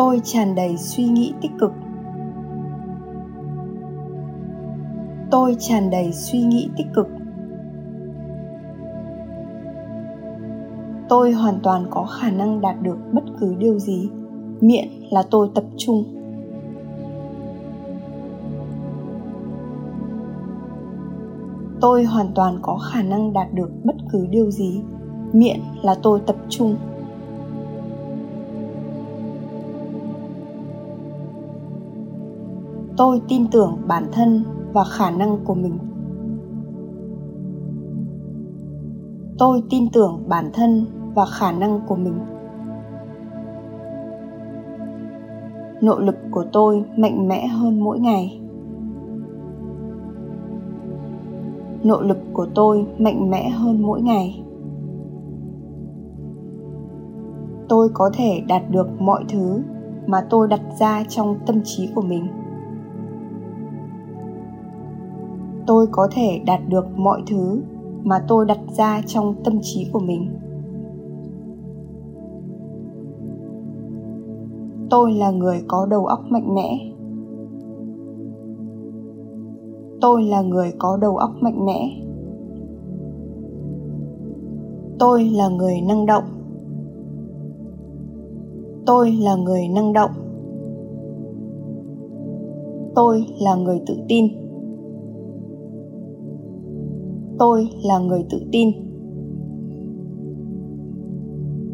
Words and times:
tôi 0.00 0.20
tràn 0.24 0.54
đầy 0.54 0.76
suy 0.76 1.04
nghĩ 1.04 1.32
tích 1.40 1.50
cực. 1.60 1.72
Tôi 5.30 5.56
tràn 5.58 5.90
đầy 5.90 6.12
suy 6.12 6.42
nghĩ 6.42 6.70
tích 6.76 6.86
cực. 6.94 7.06
Tôi 11.08 11.32
hoàn 11.32 11.60
toàn 11.62 11.86
có 11.90 12.04
khả 12.04 12.30
năng 12.30 12.60
đạt 12.60 12.82
được 12.82 12.96
bất 13.12 13.24
cứ 13.40 13.54
điều 13.58 13.78
gì. 13.78 14.10
Miễn 14.60 14.88
là 15.10 15.22
tôi 15.30 15.50
tập 15.54 15.64
trung. 15.76 16.04
Tôi 21.80 22.04
hoàn 22.04 22.32
toàn 22.34 22.58
có 22.62 22.78
khả 22.92 23.02
năng 23.02 23.32
đạt 23.32 23.54
được 23.54 23.70
bất 23.84 23.96
cứ 24.12 24.26
điều 24.30 24.50
gì. 24.50 24.82
Miễn 25.32 25.60
là 25.82 25.94
tôi 26.02 26.20
tập 26.26 26.36
trung. 26.48 26.76
Tôi 33.00 33.22
tin 33.28 33.46
tưởng 33.50 33.76
bản 33.88 34.06
thân 34.12 34.44
và 34.72 34.84
khả 34.84 35.10
năng 35.10 35.36
của 35.44 35.54
mình. 35.54 35.78
Tôi 39.38 39.62
tin 39.70 39.88
tưởng 39.92 40.22
bản 40.28 40.50
thân 40.52 40.86
và 41.14 41.24
khả 41.26 41.52
năng 41.52 41.80
của 41.86 41.96
mình. 41.96 42.18
Nội 45.80 46.02
lực 46.04 46.16
của 46.30 46.44
tôi 46.52 46.84
mạnh 46.96 47.28
mẽ 47.28 47.46
hơn 47.46 47.80
mỗi 47.80 48.00
ngày. 48.00 48.40
Nội 51.82 52.06
lực 52.06 52.18
của 52.32 52.46
tôi 52.54 52.86
mạnh 52.98 53.30
mẽ 53.30 53.48
hơn 53.48 53.82
mỗi 53.82 54.02
ngày. 54.02 54.42
Tôi 57.68 57.88
có 57.94 58.10
thể 58.14 58.42
đạt 58.48 58.62
được 58.70 59.00
mọi 59.00 59.24
thứ 59.28 59.62
mà 60.06 60.26
tôi 60.30 60.48
đặt 60.48 60.60
ra 60.78 61.04
trong 61.08 61.36
tâm 61.46 61.60
trí 61.64 61.88
của 61.94 62.02
mình. 62.02 62.26
Tôi 65.70 65.86
có 65.90 66.08
thể 66.12 66.40
đạt 66.46 66.60
được 66.68 66.86
mọi 66.96 67.22
thứ 67.30 67.62
mà 68.02 68.24
tôi 68.28 68.46
đặt 68.46 68.58
ra 68.76 69.02
trong 69.06 69.34
tâm 69.44 69.58
trí 69.62 69.86
của 69.92 69.98
mình. 69.98 70.30
Tôi 74.90 75.12
là 75.12 75.30
người 75.30 75.62
có 75.68 75.86
đầu 75.86 76.06
óc 76.06 76.20
mạnh 76.28 76.54
mẽ. 76.54 76.78
Tôi 80.00 80.22
là 80.22 80.42
người 80.42 80.72
có 80.78 80.96
đầu 80.96 81.16
óc 81.16 81.30
mạnh 81.40 81.66
mẽ. 81.66 81.90
Tôi 84.98 85.24
là 85.24 85.48
người 85.48 85.80
năng 85.88 86.06
động. 86.06 86.24
Tôi 88.86 89.12
là 89.12 89.36
người 89.36 89.68
năng 89.68 89.92
động. 89.92 90.10
Tôi 92.94 93.26
là 93.38 93.54
người 93.54 93.80
tự 93.86 93.94
tin 94.08 94.39
tôi 97.40 97.68
là 97.82 97.98
người 97.98 98.24
tự 98.30 98.38
tin. 98.52 98.68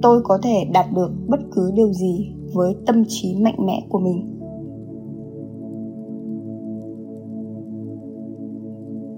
Tôi 0.02 0.20
có 0.24 0.38
thể 0.42 0.64
đạt 0.74 0.86
được 0.94 1.10
bất 1.28 1.40
cứ 1.52 1.70
điều 1.74 1.92
gì 1.92 2.32
với 2.54 2.74
tâm 2.86 3.04
trí 3.08 3.36
mạnh 3.36 3.66
mẽ 3.66 3.86
của 3.88 3.98
mình. 3.98 4.38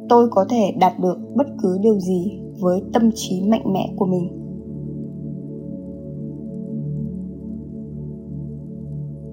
Tôi 0.08 0.28
có 0.30 0.44
thể 0.50 0.72
đạt 0.80 0.92
được 1.02 1.18
bất 1.34 1.46
cứ 1.62 1.78
điều 1.82 1.98
gì 1.98 2.40
với 2.60 2.82
tâm 2.92 3.10
trí 3.14 3.42
mạnh 3.42 3.72
mẽ 3.72 3.94
của 3.96 4.06
mình. 4.06 4.28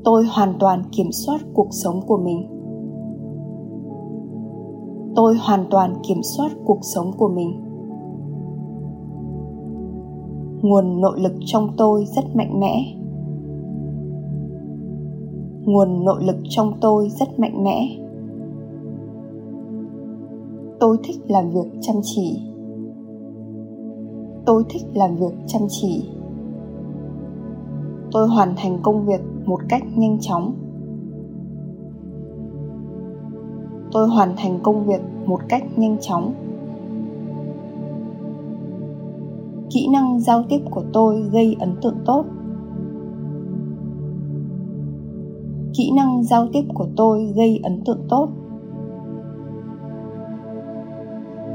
Tôi 0.03 0.23
hoàn 0.23 0.53
toàn 0.59 0.81
kiểm 0.91 1.11
soát 1.11 1.41
cuộc 1.53 1.67
sống 1.71 1.99
của 2.07 2.17
mình 2.17 2.54
tôi 5.15 5.35
hoàn 5.35 5.65
toàn 5.69 5.93
kiểm 6.07 6.23
soát 6.23 6.51
cuộc 6.65 6.79
sống 6.81 7.11
của 7.17 7.27
mình. 7.27 7.61
Nguồn 10.61 11.01
nội 11.01 11.19
lực 11.19 11.33
trong 11.45 11.67
tôi 11.77 12.05
rất 12.15 12.35
mạnh 12.35 12.59
mẽ. 12.59 12.83
Nguồn 15.65 16.05
nội 16.05 16.23
lực 16.23 16.37
trong 16.49 16.73
tôi 16.81 17.09
rất 17.09 17.39
mạnh 17.39 17.63
mẽ. 17.63 17.87
Tôi 20.79 20.97
thích 21.03 21.17
làm 21.27 21.49
việc 21.49 21.77
chăm 21.81 21.95
chỉ. 22.03 22.41
Tôi 24.45 24.63
thích 24.69 24.83
làm 24.93 25.15
việc 25.15 25.33
chăm 25.47 25.61
chỉ. 25.69 26.09
Tôi 28.11 28.27
hoàn 28.27 28.53
thành 28.57 28.79
công 28.83 29.05
việc 29.05 29.21
một 29.45 29.59
cách 29.69 29.83
nhanh 29.95 30.17
chóng. 30.21 30.53
Tôi 33.95 34.07
hoàn 34.07 34.33
thành 34.37 34.59
công 34.63 34.85
việc 34.85 35.01
một 35.25 35.39
cách 35.49 35.63
nhanh 35.75 35.97
chóng. 36.01 36.33
Kỹ 39.69 39.87
năng 39.93 40.19
giao 40.19 40.43
tiếp 40.49 40.59
của 40.69 40.83
tôi 40.93 41.21
gây 41.31 41.55
ấn 41.59 41.75
tượng 41.81 41.97
tốt. 42.05 42.25
Kỹ 45.73 45.91
năng 45.95 46.23
giao 46.23 46.47
tiếp 46.53 46.63
của 46.73 46.87
tôi 46.95 47.33
gây 47.35 47.59
ấn 47.63 47.81
tượng 47.85 48.01
tốt. 48.09 48.29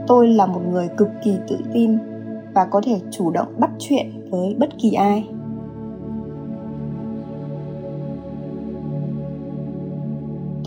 Tôi 0.07 0.29
là 0.29 0.47
một 0.47 0.61
người 0.71 0.89
cực 0.97 1.09
kỳ 1.25 1.37
tự 1.49 1.57
tin 1.73 1.99
và 2.55 2.65
có 2.71 2.81
thể 2.85 3.01
chủ 3.11 3.31
động 3.31 3.49
bắt 3.59 3.71
chuyện 3.79 4.07
với 4.31 4.57
bất 4.59 4.79
kỳ 4.79 4.93
ai. 4.93 5.29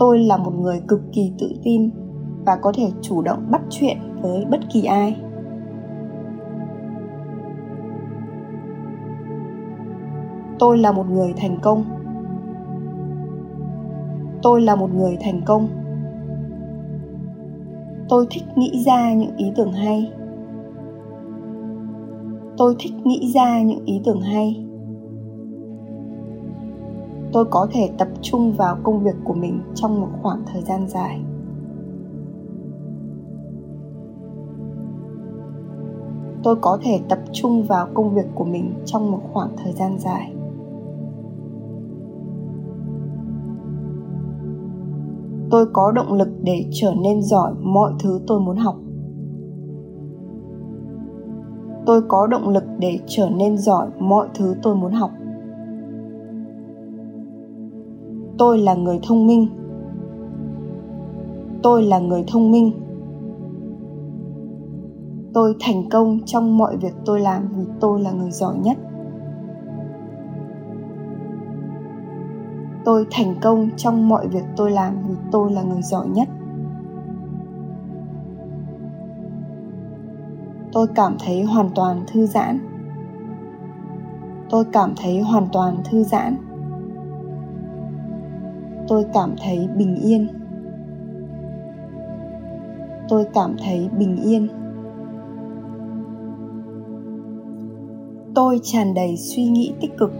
Tôi 0.04 0.18
là 0.18 0.36
một 0.36 0.52
người 0.60 0.80
cực 0.88 1.00
kỳ 1.12 1.32
tự 1.38 1.52
tin 1.62 1.90
và 2.46 2.56
có 2.62 2.72
thể 2.72 2.90
chủ 3.02 3.22
động 3.22 3.46
bắt 3.50 3.62
chuyện 3.70 3.96
với 4.22 4.44
bất 4.50 4.60
kỳ 4.72 4.84
ai. 4.84 5.16
Tôi 10.58 10.78
là 10.78 10.92
một 10.92 11.10
người 11.10 11.32
thành 11.36 11.58
công. 11.62 11.84
Tôi 14.42 14.60
là 14.60 14.76
một 14.76 14.94
người 14.94 15.16
thành 15.20 15.40
công. 15.46 15.68
Tôi 18.08 18.26
thích 18.30 18.44
nghĩ 18.56 18.82
ra 18.86 19.14
những 19.14 19.36
ý 19.36 19.52
tưởng 19.56 19.72
hay. 19.72 20.12
Tôi 22.56 22.74
thích 22.78 22.94
nghĩ 23.04 23.32
ra 23.34 23.62
những 23.62 23.84
ý 23.84 24.00
tưởng 24.04 24.20
hay 24.20 24.66
tôi 27.34 27.44
có 27.44 27.66
thể 27.70 27.90
tập 27.98 28.08
trung 28.22 28.52
vào 28.52 28.76
công 28.82 29.04
việc 29.04 29.16
của 29.24 29.34
mình 29.34 29.60
trong 29.74 30.00
một 30.00 30.08
khoảng 30.22 30.42
thời 30.52 30.62
gian 30.62 30.88
dài. 30.88 31.20
Tôi 36.42 36.56
có 36.60 36.78
thể 36.82 37.00
tập 37.08 37.18
trung 37.32 37.62
vào 37.62 37.86
công 37.94 38.14
việc 38.14 38.26
của 38.34 38.44
mình 38.44 38.74
trong 38.84 39.10
một 39.10 39.20
khoảng 39.32 39.56
thời 39.56 39.72
gian 39.72 39.98
dài. 39.98 40.34
Tôi 45.50 45.66
có 45.72 45.92
động 45.92 46.12
lực 46.12 46.28
để 46.42 46.66
trở 46.72 46.94
nên 47.02 47.22
giỏi 47.22 47.52
mọi 47.60 47.92
thứ 48.02 48.20
tôi 48.26 48.40
muốn 48.40 48.56
học. 48.56 48.76
Tôi 51.86 52.02
có 52.08 52.26
động 52.26 52.48
lực 52.48 52.64
để 52.78 52.98
trở 53.06 53.28
nên 53.36 53.58
giỏi 53.58 53.88
mọi 53.98 54.28
thứ 54.34 54.54
tôi 54.62 54.76
muốn 54.76 54.92
học. 54.92 55.10
Tôi 58.38 58.58
là 58.58 58.74
người 58.74 58.98
thông 59.02 59.26
minh. 59.26 59.48
Tôi 61.62 61.82
là 61.82 61.98
người 61.98 62.24
thông 62.26 62.50
minh. 62.50 62.72
Tôi 65.34 65.54
thành 65.60 65.88
công 65.90 66.20
trong 66.26 66.58
mọi 66.58 66.76
việc 66.76 66.94
tôi 67.04 67.20
làm 67.20 67.48
vì 67.56 67.64
tôi 67.80 68.00
là 68.00 68.12
người 68.12 68.30
giỏi 68.30 68.56
nhất. 68.56 68.78
Tôi 72.84 73.06
thành 73.10 73.34
công 73.42 73.68
trong 73.76 74.08
mọi 74.08 74.28
việc 74.28 74.44
tôi 74.56 74.70
làm 74.70 74.94
vì 75.08 75.14
tôi 75.30 75.52
là 75.52 75.62
người 75.62 75.82
giỏi 75.82 76.08
nhất. 76.08 76.28
Tôi 80.72 80.86
cảm 80.94 81.16
thấy 81.24 81.42
hoàn 81.42 81.70
toàn 81.74 82.04
thư 82.06 82.26
giãn. 82.26 82.58
Tôi 84.50 84.64
cảm 84.72 84.94
thấy 84.96 85.20
hoàn 85.20 85.46
toàn 85.52 85.76
thư 85.84 86.02
giãn 86.02 86.36
tôi 88.88 89.04
cảm 89.14 89.34
thấy 89.44 89.68
bình 89.76 89.96
yên. 89.96 90.28
Tôi 93.08 93.26
cảm 93.34 93.56
thấy 93.64 93.88
bình 93.98 94.16
yên. 94.24 94.48
Tôi 98.34 98.60
tràn 98.62 98.94
đầy 98.94 99.16
suy 99.16 99.48
nghĩ 99.48 99.72
tích 99.80 99.96
cực. 99.98 100.10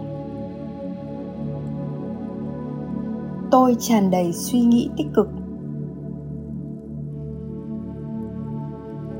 Tôi 3.51 3.75
tràn 3.79 4.11
đầy 4.11 4.31
suy 4.33 4.61
nghĩ 4.61 4.89
tích 4.97 5.07
cực. 5.15 5.29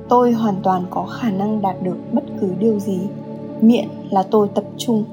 Tôi 0.10 0.32
hoàn 0.32 0.56
toàn 0.64 0.86
có 0.90 1.06
khả 1.06 1.32
năng 1.32 1.62
đạt 1.62 1.76
được 1.84 1.98
bất 2.14 2.24
cứ 2.42 2.48
điều 2.60 2.80
gì. 2.80 3.00
Miễn 3.62 3.86
là 4.10 4.24
tôi 4.32 4.50
tập 4.56 4.64
trung. 4.78 5.04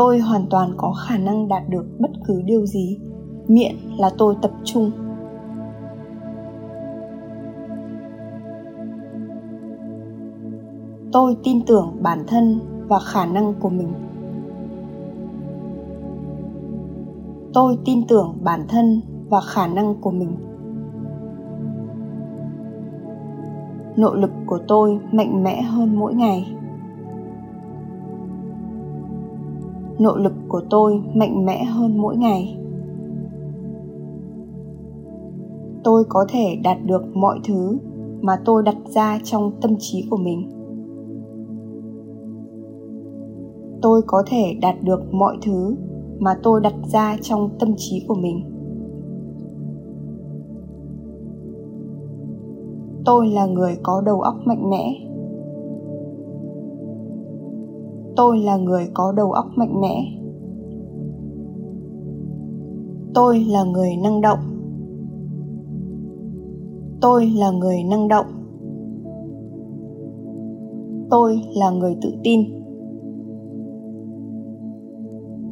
Tôi 0.00 0.18
hoàn 0.18 0.46
toàn 0.50 0.74
có 0.76 0.92
khả 0.92 1.18
năng 1.18 1.48
đạt 1.48 1.62
được 1.68 1.84
bất 1.98 2.10
cứ 2.24 2.42
điều 2.44 2.66
gì. 2.66 2.98
Miễn 3.48 3.72
là 3.98 4.10
tôi 4.18 4.36
tập 4.42 4.50
trung. 4.64 4.90
Tôi 11.12 11.36
tin 11.44 11.66
tưởng 11.66 11.96
bản 12.02 12.24
thân 12.26 12.60
và 12.88 12.98
khả 12.98 13.26
năng 13.26 13.54
của 13.54 13.68
mình. 13.68 13.92
Tôi 17.54 17.78
tin 17.84 18.06
tưởng 18.08 18.38
bản 18.42 18.60
thân 18.68 19.00
và 19.28 19.40
khả 19.40 19.66
năng 19.66 19.94
của 20.00 20.10
mình. 20.10 20.36
Nội 23.96 24.18
lực 24.18 24.30
của 24.46 24.58
tôi 24.68 25.00
mạnh 25.12 25.42
mẽ 25.42 25.62
hơn 25.62 25.96
mỗi 25.96 26.14
ngày. 26.14 26.59
Nỗ 30.00 30.16
lực 30.16 30.32
của 30.48 30.60
tôi 30.70 31.02
mạnh 31.14 31.46
mẽ 31.46 31.64
hơn 31.64 31.98
mỗi 31.98 32.16
ngày. 32.16 32.56
Tôi 35.84 36.04
có 36.08 36.26
thể 36.28 36.56
đạt 36.64 36.78
được 36.84 37.16
mọi 37.16 37.40
thứ 37.44 37.78
mà 38.20 38.36
tôi 38.44 38.62
đặt 38.62 38.76
ra 38.86 39.18
trong 39.24 39.52
tâm 39.60 39.76
trí 39.78 40.06
của 40.10 40.16
mình. 40.16 40.50
Tôi 43.82 44.02
có 44.06 44.22
thể 44.26 44.54
đạt 44.62 44.74
được 44.82 45.14
mọi 45.14 45.36
thứ 45.42 45.76
mà 46.18 46.38
tôi 46.42 46.60
đặt 46.60 46.74
ra 46.92 47.16
trong 47.22 47.50
tâm 47.58 47.74
trí 47.76 48.04
của 48.08 48.14
mình. 48.14 48.40
Tôi 53.04 53.28
là 53.28 53.46
người 53.46 53.76
có 53.82 54.02
đầu 54.06 54.20
óc 54.20 54.34
mạnh 54.44 54.70
mẽ. 54.70 55.09
Tôi 58.20 58.38
là 58.38 58.56
người 58.56 58.88
có 58.94 59.12
đầu 59.12 59.32
óc 59.32 59.46
mạnh 59.56 59.80
mẽ. 59.80 60.04
Tôi 63.14 63.40
là 63.40 63.64
người 63.64 63.96
năng 64.02 64.20
động. 64.20 64.38
Tôi 67.00 67.26
là 67.26 67.50
người 67.50 67.84
năng 67.90 68.08
động. 68.08 68.26
Tôi 71.10 71.40
là 71.54 71.70
người 71.70 71.96
tự 72.02 72.12
tin. 72.24 72.40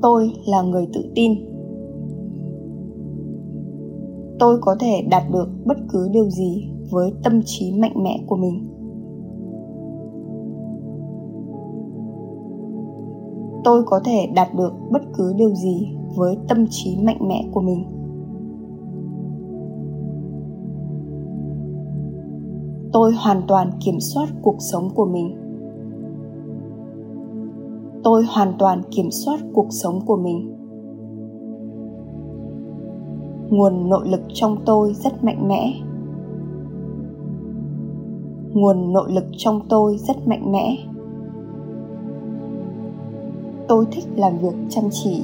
Tôi 0.02 0.32
là 0.46 0.62
người 0.62 0.86
tự 0.92 1.00
tin. 1.14 1.32
Tôi 4.38 4.58
có 4.60 4.76
thể 4.80 5.02
đạt 5.10 5.22
được 5.32 5.48
bất 5.64 5.76
cứ 5.88 6.08
điều 6.12 6.30
gì 6.30 6.68
với 6.90 7.12
tâm 7.24 7.40
trí 7.44 7.72
mạnh 7.72 8.04
mẽ 8.04 8.24
của 8.26 8.36
mình. 8.36 8.77
Tôi 13.68 13.82
có 13.86 14.00
thể 14.04 14.28
đạt 14.34 14.48
được 14.54 14.72
bất 14.90 15.02
cứ 15.14 15.32
điều 15.36 15.54
gì 15.54 15.88
với 16.16 16.36
tâm 16.48 16.66
trí 16.70 16.98
mạnh 17.02 17.28
mẽ 17.28 17.48
của 17.52 17.60
mình. 17.60 17.84
Tôi 22.92 23.12
hoàn 23.12 23.42
toàn 23.48 23.70
kiểm 23.80 24.00
soát 24.00 24.28
cuộc 24.42 24.56
sống 24.58 24.90
của 24.94 25.06
mình. 25.06 25.36
Tôi 28.04 28.24
hoàn 28.28 28.52
toàn 28.58 28.82
kiểm 28.90 29.10
soát 29.10 29.40
cuộc 29.52 29.66
sống 29.70 30.00
của 30.06 30.16
mình. 30.16 30.56
Nguồn 33.50 33.88
nội 33.88 34.08
lực 34.08 34.22
trong 34.28 34.56
tôi 34.66 34.94
rất 34.94 35.24
mạnh 35.24 35.48
mẽ. 35.48 35.72
Nguồn 38.52 38.92
nội 38.92 39.12
lực 39.12 39.24
trong 39.36 39.60
tôi 39.68 39.96
rất 39.98 40.28
mạnh 40.28 40.52
mẽ 40.52 40.76
tôi 43.68 43.86
thích 43.90 44.04
làm 44.16 44.38
việc 44.38 44.54
chăm 44.68 44.84
chỉ. 44.90 45.22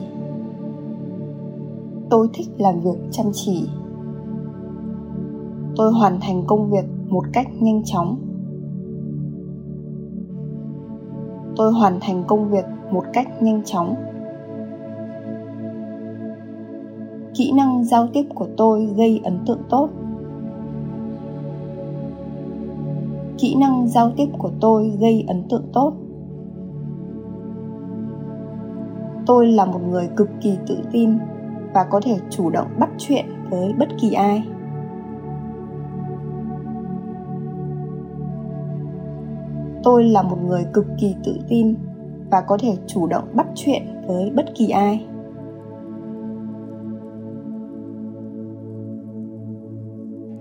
Tôi 2.10 2.28
thích 2.34 2.48
làm 2.58 2.80
việc 2.80 2.98
chăm 3.10 3.26
chỉ. 3.32 3.68
Tôi 5.76 5.92
hoàn 5.92 6.18
thành 6.20 6.42
công 6.46 6.70
việc 6.70 6.84
một 7.08 7.24
cách 7.32 7.46
nhanh 7.60 7.82
chóng. 7.84 8.18
Tôi 11.56 11.72
hoàn 11.72 11.98
thành 12.00 12.24
công 12.26 12.50
việc 12.50 12.64
một 12.90 13.04
cách 13.12 13.42
nhanh 13.42 13.62
chóng. 13.64 13.94
Kỹ 17.34 17.52
năng 17.56 17.84
giao 17.84 18.08
tiếp 18.12 18.24
của 18.34 18.46
tôi 18.56 18.86
gây 18.96 19.20
ấn 19.24 19.38
tượng 19.46 19.62
tốt. 19.70 19.88
Kỹ 23.38 23.54
năng 23.60 23.88
giao 23.88 24.10
tiếp 24.16 24.26
của 24.38 24.50
tôi 24.60 24.92
gây 25.00 25.24
ấn 25.28 25.42
tượng 25.48 25.64
tốt. 25.72 25.92
Tôi 29.26 29.46
là 29.46 29.64
một 29.64 29.80
người 29.90 30.08
cực 30.16 30.28
kỳ 30.40 30.58
tự 30.66 30.78
tin 30.92 31.18
và 31.74 31.84
có 31.90 32.00
thể 32.04 32.16
chủ 32.30 32.50
động 32.50 32.66
bắt 32.78 32.90
chuyện 32.98 33.24
với 33.50 33.72
bất 33.78 33.88
kỳ 34.00 34.12
ai. 34.12 34.48
Tôi 39.82 40.04
là 40.04 40.22
một 40.22 40.38
người 40.46 40.64
cực 40.72 40.86
kỳ 40.98 41.14
tự 41.24 41.38
tin 41.48 41.74
và 42.30 42.40
có 42.40 42.58
thể 42.60 42.76
chủ 42.86 43.06
động 43.06 43.24
bắt 43.34 43.46
chuyện 43.54 43.82
với 44.06 44.32
bất 44.36 44.44
kỳ 44.54 44.68
ai. 44.68 45.06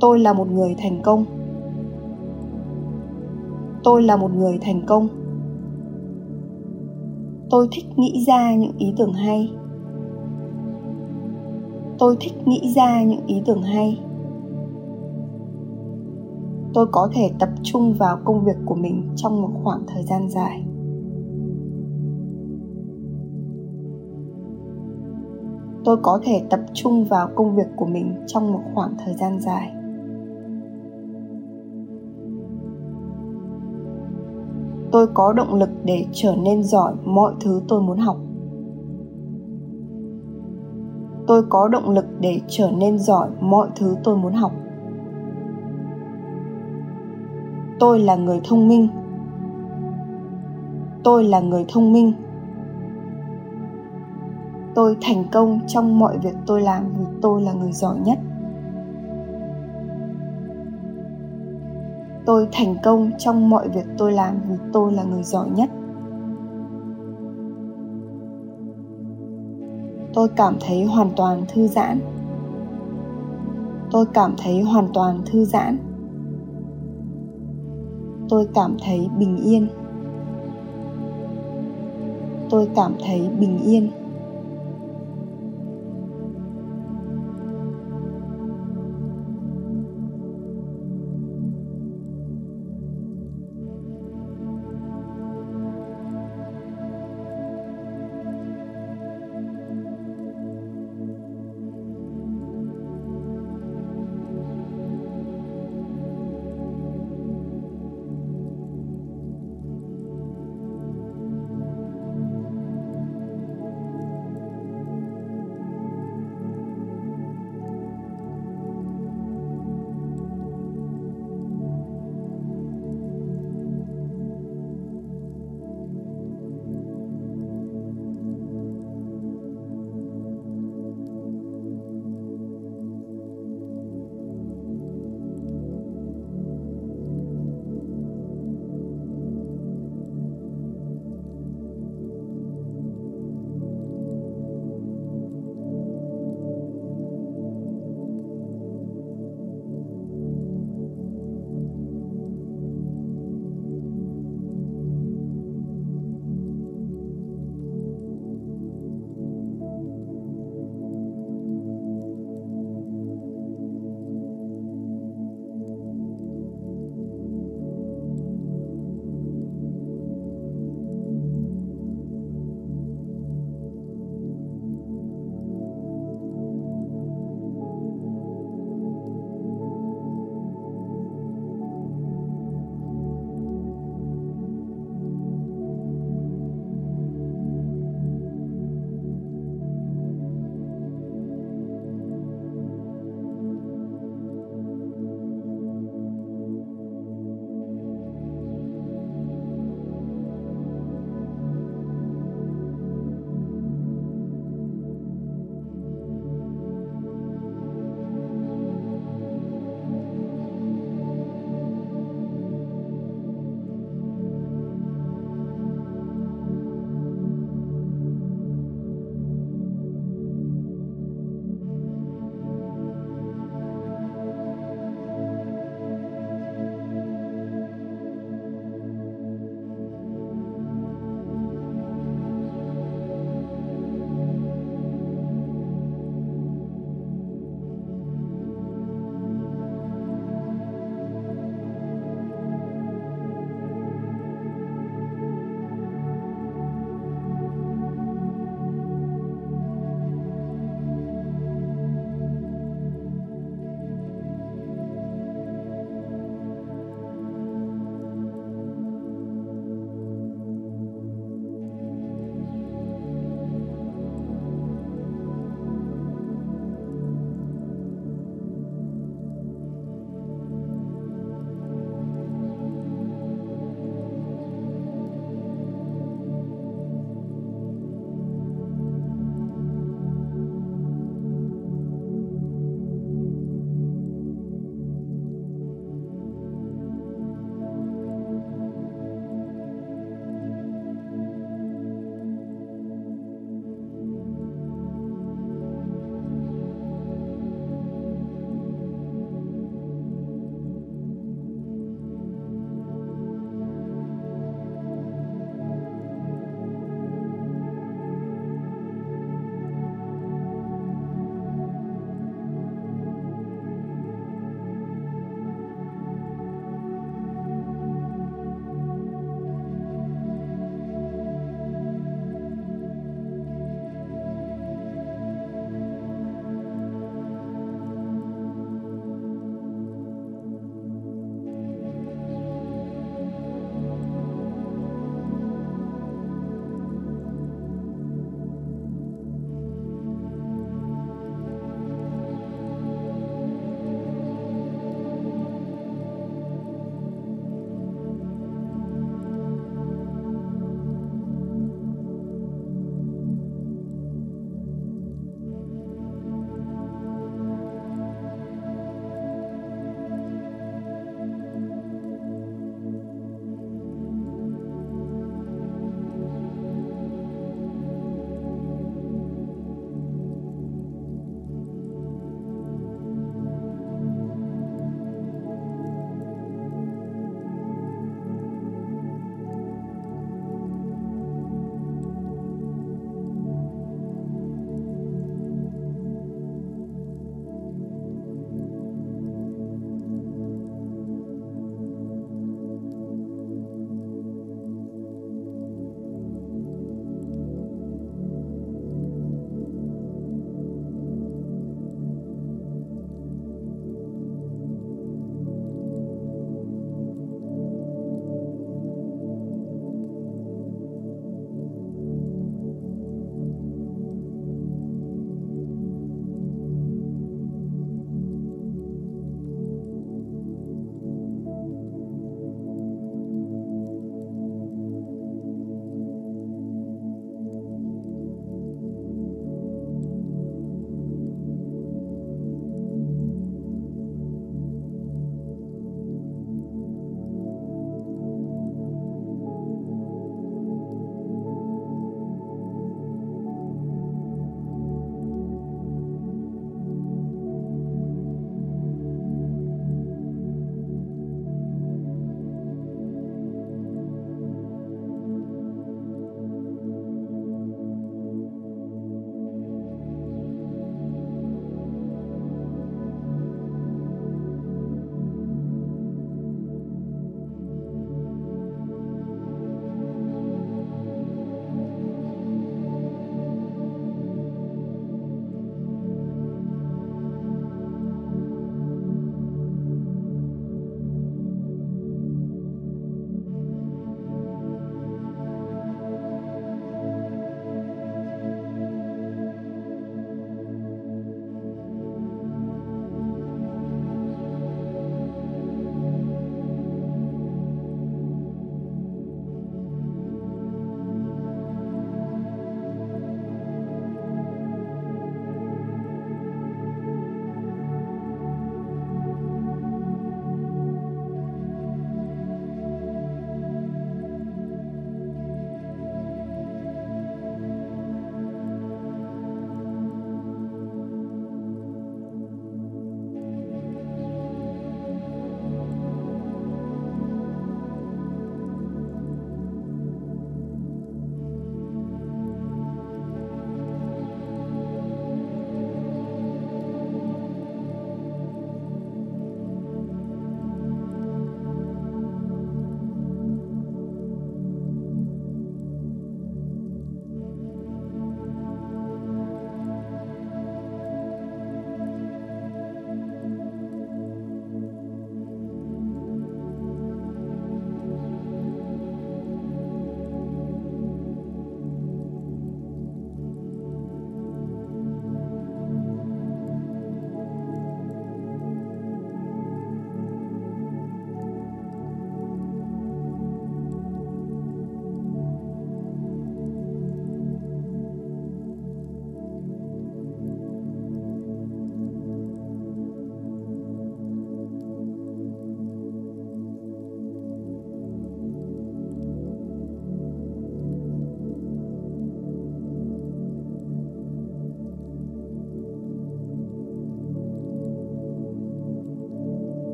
Tôi 0.00 0.18
là 0.18 0.32
một 0.32 0.50
người 0.50 0.74
thành 0.78 1.02
công. 1.02 1.24
Tôi 3.84 4.02
là 4.02 4.16
một 4.16 4.30
người 4.34 4.58
thành 4.62 4.82
công 4.86 5.08
tôi 7.50 7.68
thích 7.72 7.84
nghĩ 7.96 8.24
ra 8.26 8.54
những 8.54 8.72
ý 8.78 8.94
tưởng 8.96 9.12
hay. 9.12 9.52
Tôi 11.98 12.16
thích 12.20 12.32
nghĩ 12.44 12.72
ra 12.76 13.02
những 13.02 13.26
ý 13.26 13.42
tưởng 13.46 13.62
hay. 13.62 14.00
Tôi 16.74 16.86
có 16.92 17.08
thể 17.12 17.30
tập 17.38 17.48
trung 17.62 17.94
vào 17.94 18.18
công 18.24 18.44
việc 18.44 18.56
của 18.66 18.74
mình 18.74 19.02
trong 19.16 19.42
một 19.42 19.50
khoảng 19.64 19.80
thời 19.86 20.02
gian 20.02 20.28
dài. 20.28 20.64
Tôi 25.84 25.96
có 26.02 26.20
thể 26.22 26.42
tập 26.50 26.60
trung 26.74 27.04
vào 27.04 27.28
công 27.34 27.56
việc 27.56 27.66
của 27.76 27.86
mình 27.86 28.14
trong 28.26 28.52
một 28.52 28.60
khoảng 28.74 28.94
thời 29.04 29.14
gian 29.14 29.40
dài. 29.40 29.72
Tôi 34.92 35.06
có 35.14 35.32
động 35.32 35.54
lực 35.54 35.70
để 35.84 36.06
trở 36.12 36.34
nên 36.36 36.62
giỏi 36.62 36.94
mọi 37.04 37.32
thứ 37.40 37.62
tôi 37.68 37.82
muốn 37.82 37.98
học. 37.98 38.16
Tôi 41.26 41.42
có 41.48 41.68
động 41.68 41.90
lực 41.90 42.06
để 42.20 42.40
trở 42.48 42.70
nên 42.70 42.98
giỏi 42.98 43.28
mọi 43.40 43.68
thứ 43.76 43.96
tôi 44.04 44.16
muốn 44.16 44.32
học. 44.32 44.52
Tôi 47.78 47.98
là 47.98 48.16
người 48.16 48.40
thông 48.44 48.68
minh. 48.68 48.88
Tôi 51.04 51.24
là 51.24 51.40
người 51.40 51.64
thông 51.68 51.92
minh. 51.92 52.12
Tôi 54.74 54.96
thành 55.00 55.24
công 55.32 55.60
trong 55.66 55.98
mọi 55.98 56.18
việc 56.18 56.34
tôi 56.46 56.60
làm 56.60 56.84
vì 56.98 57.04
tôi 57.22 57.42
là 57.42 57.52
người 57.52 57.72
giỏi 57.72 57.96
nhất. 58.04 58.18
Tôi 62.26 62.48
thành 62.52 62.74
công 62.82 63.10
trong 63.18 63.50
mọi 63.50 63.68
việc 63.68 63.86
tôi 63.98 64.12
làm 64.12 64.40
vì 64.48 64.54
tôi 64.72 64.92
là 64.92 65.02
người 65.02 65.22
giỏi 65.22 65.50
nhất. 65.50 65.70
Tôi 70.14 70.28
cảm 70.28 70.56
thấy 70.60 70.84
hoàn 70.84 71.10
toàn 71.16 71.44
thư 71.48 71.66
giãn. 71.66 72.00
Tôi 73.90 74.06
cảm 74.14 74.34
thấy 74.38 74.60
hoàn 74.62 74.88
toàn 74.94 75.22
thư 75.26 75.44
giãn. 75.44 75.78
Tôi 78.28 78.48
cảm 78.54 78.76
thấy 78.84 79.08
bình 79.18 79.36
yên. 79.44 79.68
Tôi 82.50 82.68
cảm 82.76 82.92
thấy 83.06 83.28
bình 83.40 83.58
yên. 83.64 83.90